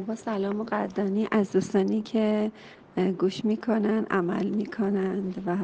[0.00, 2.50] با سلام و قدردانی از دوستانی که
[3.18, 5.56] گوش می‌کنن عمل می‌کنند و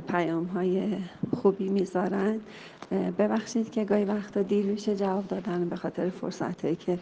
[0.00, 0.96] پیام های
[1.36, 2.40] خوبی می‌ذارن.
[3.18, 6.98] ببخشید که گاهی وقتا دیر میشه جواب دادن به خاطر فرصت هایی که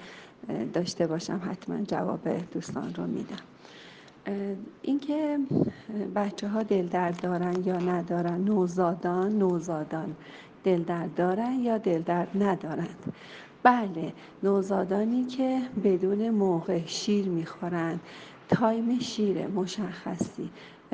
[0.72, 3.36] داشته باشم حتما جواب دوستان رو میدم.
[4.82, 5.38] اینکه
[6.14, 10.16] بچه ها دل درد دارن یا ندارن نوزادان نوزادان
[10.64, 13.12] دل درد دارن یا دل درد ندارند
[13.64, 14.12] بله
[14.42, 18.00] نوزادانی که بدون موقع شیر می‌خورند.
[18.48, 20.50] time شیر مشخصی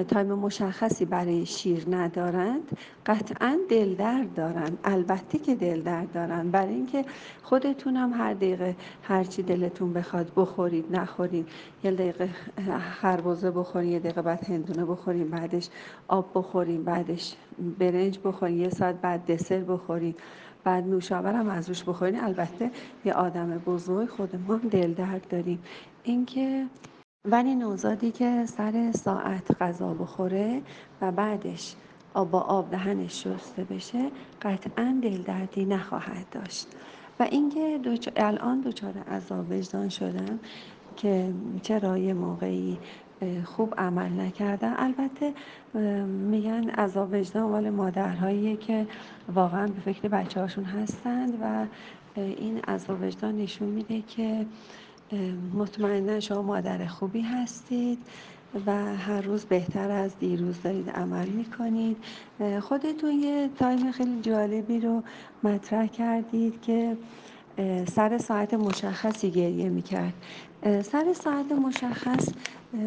[0.09, 2.79] time مشخصی برای شیر ندارند.
[3.07, 4.79] قطعا دل درد دارند.
[4.85, 6.51] البته که دل درد دارند.
[6.51, 7.05] برای اینکه
[7.43, 11.49] خودتون هم هر دقیقه هرچی دلتون بخواد بخورید نخورید.
[11.85, 12.31] یه دقیقه
[13.01, 15.69] خربزه بخورید یه دقیقه بعد هندونه بخورید بعدش
[16.09, 17.37] آب بخورید بعدش
[17.79, 20.21] برنج بخورید یه ساعت بعد دسر بخورید.
[20.65, 22.21] بعد نوشابه هم از روش بخورین.
[22.25, 22.71] البته
[23.05, 25.63] یه آدم بزرگ خود هم دل درد داریم.
[26.03, 26.67] اینکه
[27.25, 30.63] ولی نوزادی که سر ساعت غذا بخوره
[31.01, 31.75] و بعدش
[32.15, 34.11] آب با آب دهنش شسته بشه
[34.43, 36.67] قطعا دل دردی نخواهد داشت.
[37.21, 37.81] و اینکه
[38.17, 40.39] الان دچار عذاب وجدان شدم
[40.97, 41.33] که
[41.63, 42.79] چرا یه موقعی
[43.45, 44.75] خوب عمل نکردن.
[44.77, 45.33] البته
[46.07, 48.87] میگن عذاب وجدان مال مادرهایی که
[49.35, 51.67] واقعا به فکر بچه هاشون هستند و
[52.17, 54.47] این عذاب وجدان نشون میده که
[55.55, 57.99] مطمئنا شما مادر خوبی هستید
[58.67, 61.97] و هر روز بهتر از دیروز دارید عمل می‌کنید.
[62.61, 65.03] خودتون یه تایم خیلی جالبی رو
[65.43, 66.97] مطرح کردید که
[67.87, 70.13] سر ساعت مشخصی گریه می‌کرد.
[70.83, 72.29] سر ساعت مشخص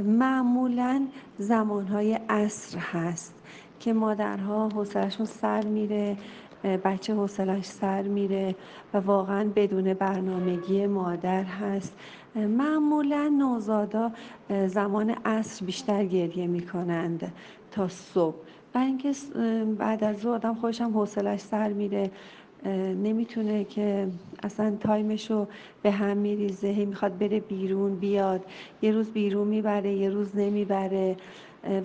[0.05, 3.33] معمولا زمانهای عصر هست
[3.79, 6.17] که مادرها حوصلشون سر میره
[6.63, 8.55] بچه حوصلش سر میره
[8.93, 11.95] و واقعا بدون برنامگی مادر هست.
[12.35, 14.11] معمولا نوزادا
[14.67, 17.33] زمان عصر بیشتر گریه می‌کنند
[17.71, 18.35] تا صبح.
[18.75, 19.13] و اینکه
[19.77, 22.11] بعد از ظهر آدم خودش هم حوصلش سر میره.
[23.03, 24.07] نمی‌تونه که
[24.43, 25.47] اصلا time ش رو
[25.83, 26.67] به هم میریزه.
[26.67, 28.41] هی می‌خواد بره بیرون بیاد.
[28.81, 31.15] یه روز بیرون می‌بره یه روز نمی‌بره.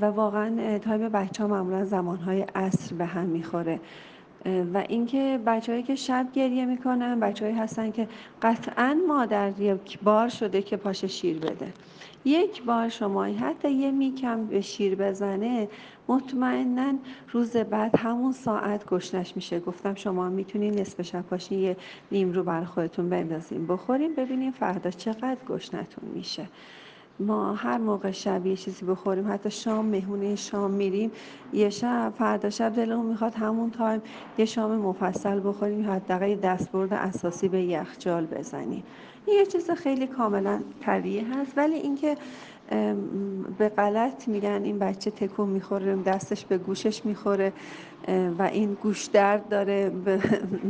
[0.01, 3.81] و واقعا time بچه ها معمولا زمانهای عصر به هم می‌خوره.
[4.75, 8.09] و اینکه بچههایی که شب گریه می‌کنن بچههایی هستن که
[8.43, 11.73] قطعا مادر یک بار شده که پاش شیر بده.
[12.25, 15.69] یک بار شما حتی یه میک هم به شیر بزنه
[16.09, 16.93] مطمئنا
[17.33, 19.61] روز بعد همون ساعت گشنش میشه.
[19.61, 21.77] گفتم شما می‌تونین نصف شب پاشین یه
[22.13, 23.67] نیم رو بر خودتون بندازین.
[23.67, 26.47] بخورین ببینین فردا چقدر گشنتون میشه.
[27.21, 31.13] ما هر موقع شب یه چیزی بخوریم حتی شام مهمونه شام میریم
[31.53, 34.03] یه شب فردا شب دلمون می‌خواد همون تایم
[34.39, 38.85] یه شام مفصل بخوریم حداقل دستبرد اساسی به یخچال بزنیم.
[39.27, 42.19] یه چیز خیلی کاملا طبیعی هست ولی اینکه
[43.59, 47.53] به غلط میگن این بچه تکون می‌خوره دستش به گوشش می‌خوره
[48.39, 49.91] و این گوش درد داره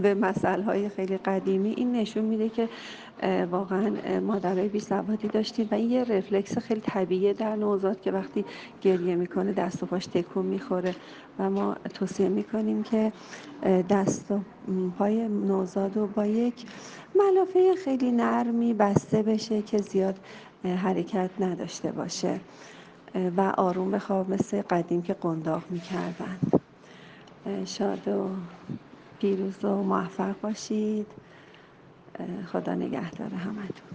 [0.02, 1.74] به مسئله های خیلی قدیمی.
[1.76, 2.68] این نشون میده که
[3.50, 8.44] واقعا مادرای بی سوادی داشتیم و این یه رفلکس خیلی طبیعیه در نوزاد که وقتی
[8.82, 10.94] گریه می‌کنه دست و پاش تکون می‌خوره.
[11.38, 13.12] و ما توصیه می‌کنیم که
[13.90, 14.40] دست و
[14.98, 16.66] پای نوزاد رو با یک
[17.14, 20.18] ملافه خیلی نرمی بسته بشه که زیاد
[20.64, 22.40] حرکت نداشته باشه.
[23.36, 26.38] و آروم بخواب مثل قدیم که قنداق می‌کردن.
[27.66, 28.28] شاد و
[29.20, 31.06] پیروز و موفق باشید.
[32.52, 33.88] خدا نگهدار همتون.